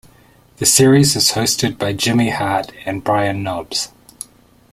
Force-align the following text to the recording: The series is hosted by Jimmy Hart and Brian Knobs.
The 0.57 0.65
series 0.65 1.15
is 1.15 1.33
hosted 1.33 1.77
by 1.77 1.93
Jimmy 1.93 2.31
Hart 2.31 2.71
and 2.87 3.03
Brian 3.03 3.43
Knobs. 3.43 3.89